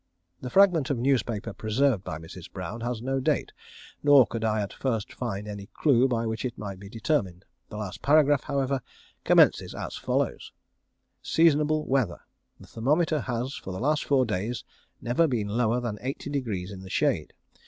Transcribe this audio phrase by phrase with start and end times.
[0.41, 2.51] The fragment of newspaper preserved by Mrs.
[2.51, 3.51] Brown has no date,
[4.01, 7.45] nor could I at first find any clue by which it might be determined.
[7.69, 8.81] The last paragraph, however,
[9.23, 10.53] commences as follows:
[11.21, 12.21] SEASONABLE WEATHER!
[12.59, 14.63] The thermometer has, for the last four days,
[15.01, 17.33] never been lower than eighty degrees in the shade.